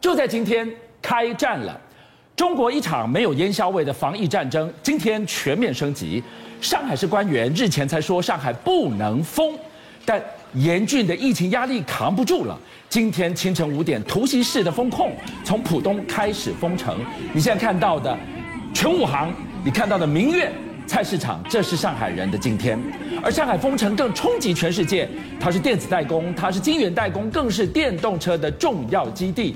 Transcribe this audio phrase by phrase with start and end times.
[0.00, 0.66] 就在今天
[1.02, 1.78] 开战了，
[2.34, 6.22] 中国一场没有烟硝味的防疫战争，今天全面升级。
[6.60, 9.58] 上海市官员日前才说上海不能封，
[10.04, 10.20] 但
[10.54, 12.58] 严峻的疫情压力扛不住了。
[12.88, 15.12] 今天清晨五点，突袭式的封控，
[15.44, 16.98] 从浦东开始封城。
[17.34, 18.16] 你现在看到的
[18.72, 19.30] 全武行，
[19.62, 20.50] 你看到的明月。
[20.86, 22.76] 菜市场，这是上海人的今天，
[23.22, 25.08] 而上海封城更冲击全世界。
[25.38, 29.54] 它是电子代工，它是晶圆代工，更是电动车的重要基地。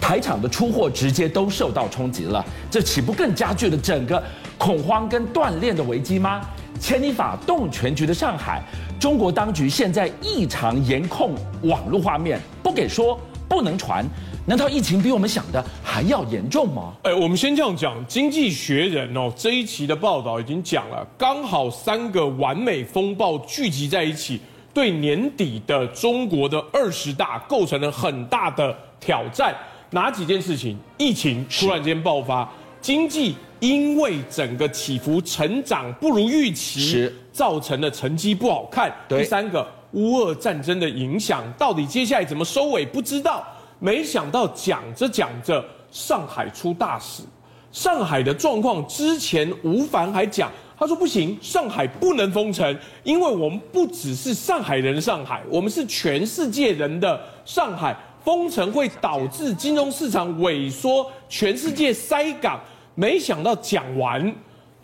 [0.00, 4.22] 台厂的出货直接都受到冲击了，这岂不更加剧了整个
[4.56, 6.40] 恐慌跟断链的危机吗？
[6.78, 8.62] 牵一发动全局的上海，
[9.00, 14.04] 中国当局现在异常严控网络画面，不给说，不能传。
[14.44, 16.92] 难道疫情比我们想的还要严重吗？
[17.02, 24.40] 哎，我们先这样讲，《经济学人》哦这一期的报道已经讲了，刚好三个完美风暴聚集在一起，
[24.72, 29.52] 对年底的中国的二十大构成了很大的挑战。
[29.90, 30.76] 哪几件事情？
[30.98, 32.48] 疫情突然间爆发，
[32.80, 38.92] 经济因为整个起伏成长不如预期，是造成的成绩不好看。
[39.08, 42.84] 第三个，乌俄战争的影响，到底接下来怎么收尾？
[42.84, 43.44] 不知道。
[43.78, 47.22] 没想到讲着讲着，上海出大事。
[47.70, 57.94] 上海的状况之前吴凡还讲，他说不行，上海不能封城，因为我们不只是上海人的上海，我们是全世界人的上海。
[58.26, 62.60] 封城会导致金融市场萎缩，全世界塞港。
[62.96, 64.34] 没想到讲完，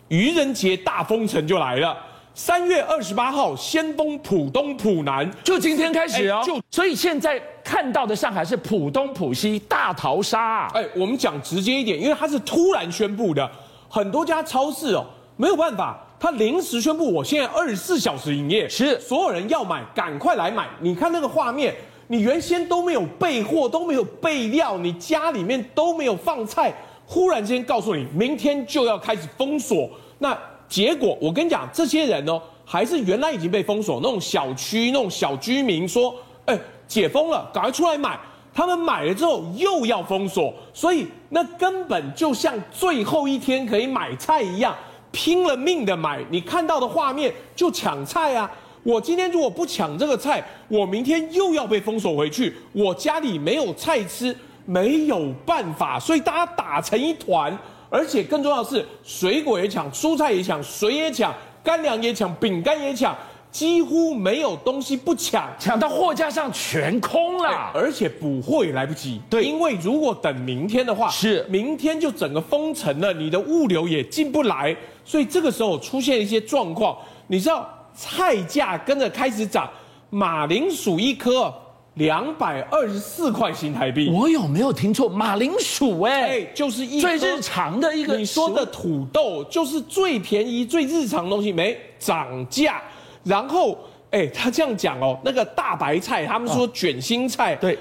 [0.07, 1.93] 愚人节大封城就来了。
[2.33, 6.41] 三月二十八号先封浦东、浦南，就今天开始哦。
[6.45, 10.67] 就所以现在看到的上海是浦东、浦西大逃杀。
[10.73, 13.51] 哎，我们讲直接一点，因为它是突然宣布的，
[13.89, 15.05] 很多家超市哦
[15.35, 20.69] 没有办法，他临时宣布，我现在二十四小时营业，是所有人要买赶快来买。
[20.79, 21.75] 你看那个画面，
[22.13, 26.71] 你原先都没有备货，都没有备料，你家里面都没有放菜，
[27.07, 29.89] 忽然间告诉你明天就要开始封锁，
[30.19, 30.37] 那。
[30.69, 36.15] 结果我跟你讲，这些人哦，还是原来已经被封锁那种小区、那种小居民说，
[36.45, 38.19] 哎，解封了，赶快出来买。
[38.51, 44.75] 他们买了之后又要封锁，所以那根本就像最后一天可以买菜一样，
[45.11, 46.23] 拼了命的买。
[46.31, 48.49] 你看到的画面就抢菜啊！
[48.83, 54.35] 我今天如果不抢这个菜，我明天又要被封锁回去，我家里没有菜吃，
[54.65, 57.57] 没有办法，所以大家打成一团。
[57.89, 61.31] 而且更重要的是，水果也抢，蔬菜也抢，水也抢，
[61.63, 63.15] 干粮也抢，饼干也抢，
[63.51, 69.21] 几乎没有东西不抢，抢到货架上全空了，而且补货也来不及。
[69.29, 71.45] 对，因为如果等明天的话，是。
[71.47, 79.69] 明天就整个封城了，你的物流也进不来，所以这个时候出现一些状况，你知道菜价跟着开始涨，
[80.09, 81.53] 马铃薯一颗。
[81.97, 85.07] 两百二十四块新台币，我有没有听错？
[85.07, 88.17] 马铃薯哎、欸，就是一最日常的一个。
[88.17, 92.81] 你说的土豆就是最便宜、最日常的东西，没涨价。
[93.23, 93.77] 然后
[94.09, 97.77] 哎、欸，他这样讲哦，那个大白菜，他们说卷心菜，对，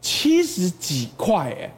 [0.00, 1.70] 七十几块哎，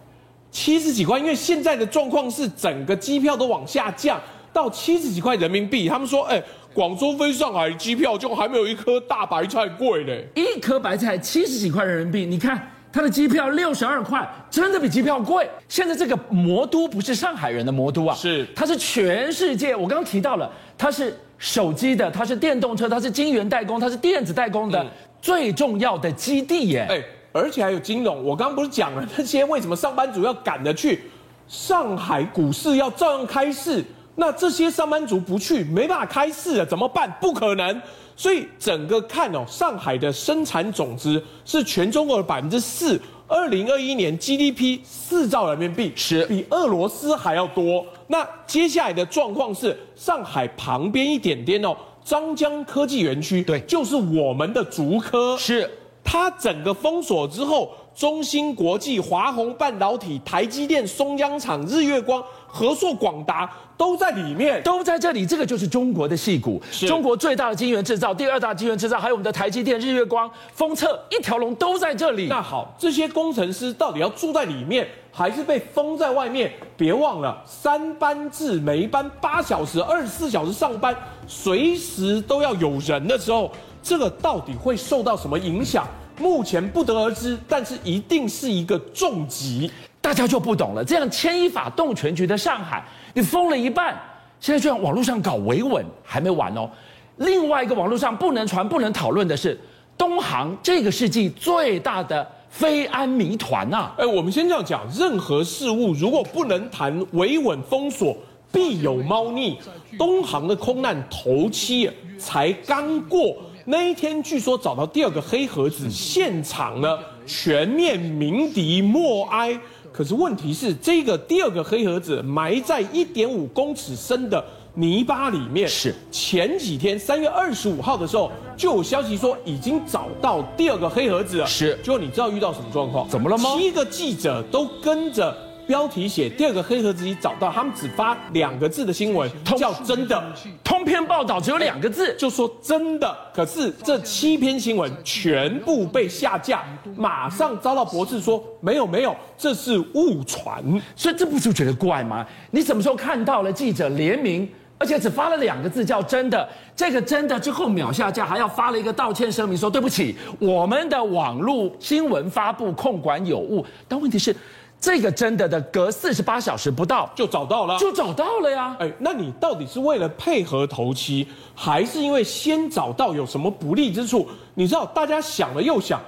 [0.53, 4.21] 七十几块，因为现在的状况是整个机票都往下降
[4.53, 5.89] 到七十几块人民币。
[5.89, 6.37] 他们说哎。
[6.37, 15.49] 欸广州飞上海机票就还没有一颗大白菜贵嘞，一颗白菜七十几块人民币，你看它的机票六十二块，真的比机票贵。
[15.69, 19.75] 现在这个魔都不是上海人的魔都啊，是它是全世界。
[19.75, 24.85] 我刚刚提到了，它是手机的，它是电动车，它是晶圆代工，它是电子代工的
[25.23, 26.87] 最重要的基地耶。
[26.91, 28.25] 哎，而且还有金融。
[28.25, 31.03] 我刚刚不是讲了那些为什么上班族要赶着去
[31.47, 33.85] 上海股市要照样开市？
[34.17, 37.11] 那这些上班族不去，没办法开市了，怎么办？
[37.21, 37.83] 不可能。
[38.17, 47.85] 所以整个看哦，上海的生产总值是全中国的百分之四，二零二一年 GDP 四兆人民币，是比俄罗斯还要多。
[48.07, 55.69] 那接下来的状况是，上海旁边一点点哦，张江科技园区，对，就是我们的竹科，是
[56.05, 62.23] 它整个封锁之后，中芯国际、华虹半导体、台积电、松江厂、日月光。
[62.55, 65.27] 和硕、广达都在里面，都在这里。
[65.27, 72.29] 这个就是中国的戏骨，中国最大的晶圆制造，第二大晶圆制造，还有我们的台积电、日月光、封测，一条龙都在这里。
[72.29, 76.53] 那好，这些工程师到底要住在里面，还是被封在外面？
[76.77, 80.95] 别忘了三班制，每一班八小时，二十四小时上班，
[81.27, 83.51] 随时都要有人的时候，
[83.83, 85.85] 这个到底会受到什么影响？
[86.21, 89.69] 目前不得而知，但是一定是一个重击。
[90.05, 92.85] 大家就不懂了，这样牵一发动全局的上海，
[93.15, 93.99] 你封了一半，
[94.39, 96.69] 现在居然网络上搞维稳，还没完哦。
[97.17, 99.59] 另外一个网络上不能传、不能讨论的是，
[99.97, 103.93] 东航这个世纪最大的飞安谜团呐。
[103.97, 108.15] 哎，我们先这样讲，任何事物如果不能谈维稳封锁，
[108.53, 109.59] 必有猫腻。
[109.99, 113.35] 东航的空难头七才刚过，
[113.65, 119.59] 那一天据说找到第二个黑盒子，现场呢全面鸣笛默哀。
[119.97, 124.45] 可是问题是，这个第二个黑盒子埋在一点五公尺深的。
[124.77, 133.09] 泥巴里面是前几天三月二十五号的时候就有消息说已经找到第二个黑盒子了，是，结果你知道遇到什么状况？
[133.09, 133.51] 怎么了吗？
[133.57, 135.33] 七个记者都跟着
[135.67, 140.23] 标题写第二个黑盒子已找到，他们只发两个字的新闻，叫真的。
[140.63, 143.17] 通篇报道只有两个字，就说真的。
[143.35, 146.63] 可是这七篇新闻全部被下架，
[146.97, 150.63] 马上遭到驳斥说没有没有，这是误传。
[150.95, 152.27] 所以这不就觉得怪吗？
[152.51, 154.49] 你什么时候看到了记者联名？
[154.77, 156.47] 而且只发了两个字，叫“真的”。
[156.75, 163.65] 这个“真的”之后秒下架，还要发了一个道歉声明，说对不起，我们的网络新闻发布控管有误。
[163.89, 164.35] 但问题是，
[164.81, 168.77] 这个“真的”的隔四十八小时不到就找到了，就找到了呀。
[168.79, 174.29] 哎，那你到底是为了配合头七，还是因为先找到有什么不利之处？
[174.55, 176.01] 你知道，大家想了又想，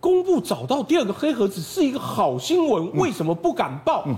[0.00, 4.02] 公布找到第二个黑盒子是一个好新闻，为什么不敢报？
[4.06, 4.16] 嗯，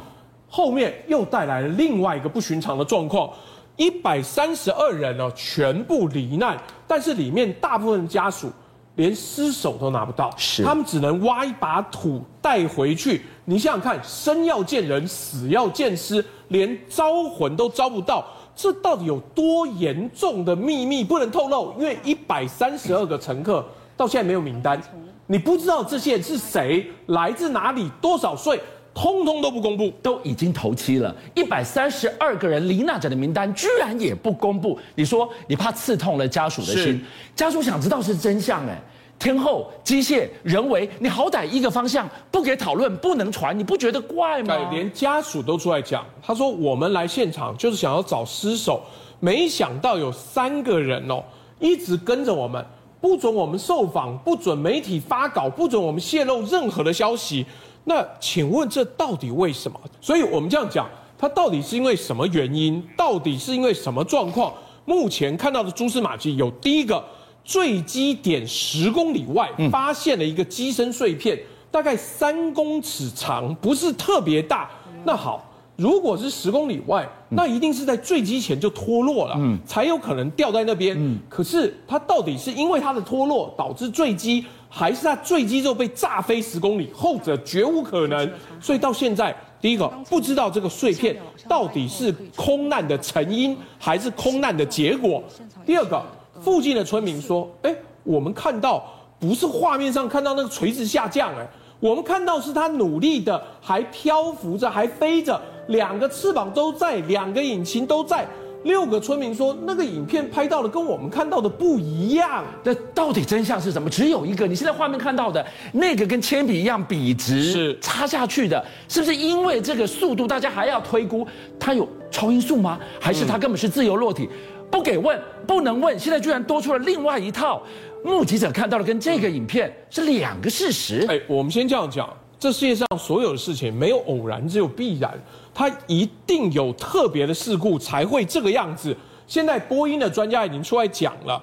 [0.49, 3.31] 后面又带来了另外一个不寻常的状况。
[3.77, 6.57] 一百三十二人哦，全部罹难，
[6.87, 8.51] 但是里面大部分家属
[8.97, 13.23] 连尸首都拿不到，是他们只能挖一把土带回去。
[13.45, 18.25] 你想想看，生要见人，死要见尸，连招魂都招不到，
[18.57, 21.73] 这到底有多严重的秘密不能透露？
[21.79, 23.65] 因为一百三十二个乘客
[23.97, 24.81] 到现在没有名单，
[25.27, 28.61] 你不知道这些人是谁，来自哪里，多少岁。
[28.97, 34.79] 通通都不公布，都已经头七了，一百三十二个人罹难者的名单居然也不公布。
[34.95, 37.05] 你说你怕刺痛了家属的心，
[37.35, 38.81] 家属想知道是真相哎。
[39.19, 44.57] 天后、机械、人为，你好歹一个方向不给讨论，不能传，你不觉得怪吗？
[44.71, 48.81] 对，连家属都出来讲，他说我们来现场就是想要找尸首，
[49.21, 51.23] 没想到有三个人哦，
[51.59, 52.65] 一直跟着我们，
[53.01, 57.45] 不准我们受访，不准媒体发稿，不准我们泄露任何的消息。
[57.89, 59.81] 那请问这到底为什么？
[60.01, 62.83] 所以我们这样讲，它到底是因为什么原因？
[62.97, 64.53] 到底是因为什么状况？
[64.85, 67.05] 目前看到的蛛丝马迹有第一个，
[67.45, 71.39] 坠机点十公里外发现了一个机身碎片，
[71.71, 74.69] 大概三公尺长，不是特别大。
[75.05, 75.46] 那好，
[75.77, 81.19] 如果是十公里外，那一定是在坠机前就脱落了，才有可能掉在那边。
[81.29, 84.45] 可是它到底是因为它的脱落导致坠机？
[84.69, 88.31] 还是它坠机之后被炸飞十公里，后者绝无可能。
[88.61, 91.17] 所以到现在，第一个不知道这个碎片
[91.49, 95.23] 到底是空难的成因还是空难的结果。
[95.65, 96.03] 第二个，
[96.41, 98.85] 附近的村民说：“哎，我们看到
[99.19, 101.47] 不是画面上看到那个垂直下降，哎，
[101.81, 108.27] 我们看到是他努力的，还漂浮着，还飞着，两个翅膀都在，两个引擎都在。”
[108.65, 112.45] 六个村民说，那个影片拍到的跟我们看到的不一样。
[112.65, 113.89] 那到底真相是什么？
[113.89, 114.45] 只有一个。
[114.45, 121.25] 你现在画面看到的那个跟铅笔一样笔直，是插下去的，是不是因为这个速度，大家还要推估
[121.61, 122.81] 它有超音速吗？
[122.99, 124.29] 还是它根本是自由落体？
[124.69, 125.17] 不给问，
[125.47, 125.97] 不能问。
[125.97, 127.63] 现在居然多出了另外一套，
[128.03, 131.07] 目击者看到的跟这个影片是两个事实。
[131.09, 135.13] 哎，我们先这样讲，这世界上所有的事情没有偶然，只有必然。
[135.55, 138.95] 它一定有特别的事故才会这个样子。
[139.27, 141.43] 现在波音的专家已经出来讲了，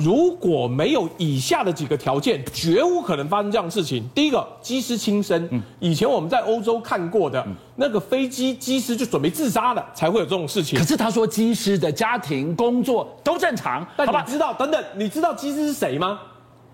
[0.00, 4.02] 如果没有以下的几个条件，绝无可能发生这样的事情。
[4.14, 5.62] 第一个，机师轻生。
[5.78, 10.78] 以前我们在欧洲看过的那个飞机，机师就准备自杀了，才会有这种事情。
[10.78, 13.86] 可是他说机师的家庭工作都正常。
[13.96, 16.18] 但你知道，等等，你知道机师是谁吗？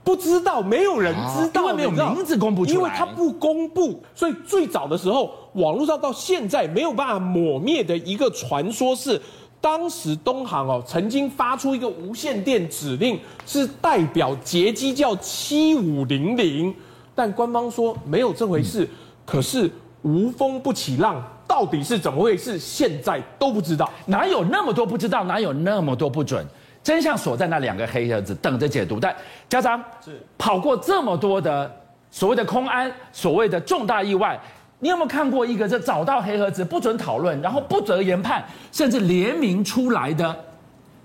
[0.05, 9.21] 不知道，没有人知道，因为没有名字公布出来，因为他不公布，所以最早的时候，网络上到现在没有办法抹灭的一个传说是，
[9.61, 16.75] 当时东航哦曾经发出一个无线电指令，是代表劫机叫七五零零，
[17.15, 18.89] 但官方说没有这回事。
[19.25, 19.71] 可是
[20.03, 22.59] 无风不起浪，到底是怎么回事？
[22.59, 26.45] 现在都不知道，哪有那么多不知道，哪有那么多不准？
[26.83, 28.99] 真相锁在那两个黑盒子，等着解读。
[28.99, 29.15] 但
[29.49, 31.71] 家长是跑过这么多的
[32.11, 34.39] 所谓的空安，所谓的重大意外，
[34.81, 40.37] 你有没有看过一个这找到黑盒子不准讨论，然后不择研判，甚至联名出来的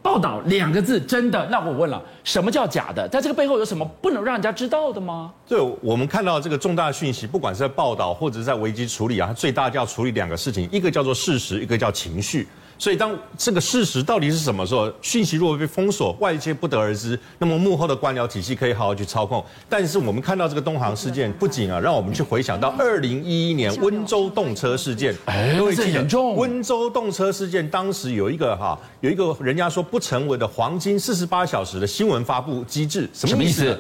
[0.02, 1.46] 报道两个字真的？
[1.52, 3.08] 那我问了，什么叫假的？
[3.08, 5.32] 在这个背后有什么不能让人家知道的吗？
[5.48, 12.48] 对，我们看到这个重大讯息，不管是在报道或者是在危机处理啊，它最大就要处理两个事情，一个叫做事实，一个叫情绪。
[12.80, 19.44] 所以当这个事实到底是什么时候，讯息如果被封锁，外界不得而知，那么幕后的官僚体系可以好好去操控。
[19.68, 26.36] 但是我们看到这个东航事件，不仅啊让我们去回想到二零一一年温州动车事件，哎，这严重。
[26.36, 33.78] 温州动车事件当时有一个哈，有一个人家说不成文的黄金四十八小时的新闻发布机制，什么意思？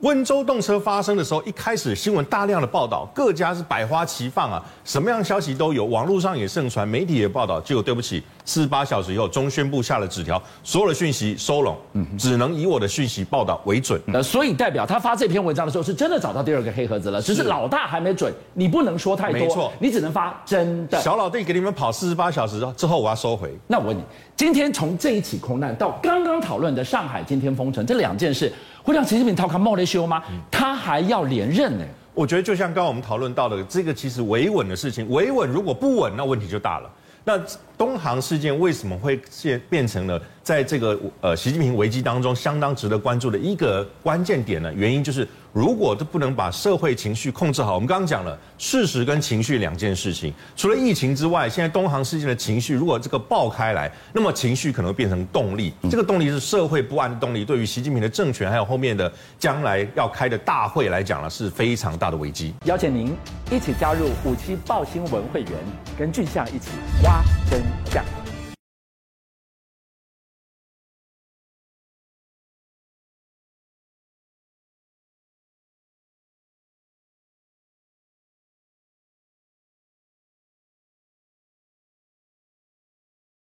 [0.00, 7.58] 温州动车发生的时候，一开始新闻大量的报道，各家是百花齐放啊，什么样的消息都有，网络上也盛传，媒体也报道。
[7.60, 14.00] 结果对不起，四十八小时以后，中宣部下了纸条，所有的讯息收拢，嗯，只能以我的讯息报道为准。
[14.06, 21.00] 那，所以代表他发这篇文章的时候，是真的找到第二个黑盒子了，只是老大还没准，你不能说太多，没错，你只能发真的。
[21.00, 23.50] 小老弟给你们跑四十八小时之后，我要收回。
[23.66, 24.02] 那我问你，
[24.36, 28.52] 今天从这一起空难到刚刚讨论的上海今天封城这两件事。
[28.82, 30.22] 会让习近平逃开冒雷修吗？
[30.50, 31.84] 他还要连任呢？
[32.12, 36.90] 我觉得就像刚刚我们讨论到的，这个其实维稳的事情，维稳如果不稳，那问题就大了。
[37.24, 37.40] 那
[37.76, 44.72] 东航事件为什么会变变成了在这个呃习近平危机当中相当值得关注的一个关键点呢？
[44.74, 45.26] 原因就是。
[45.54, 50.34] 如果都不能把社会情绪控制好，我们刚刚讲了事实跟情绪两件事情。
[50.56, 55.72] 除了疫情之外，现在东航事件的情绪，如果这个爆开来，那么情绪可能会变成动力。
[55.88, 62.52] 这个动力是社会不安的动力，对于习近平的政权还有后面的将来要开的大会来讲呢，是非常大的危机。
[62.64, 63.14] 邀请您
[63.48, 65.52] 一起加入五七报新闻会员，
[65.96, 66.70] 跟俊相一起
[67.04, 68.04] 挖真相。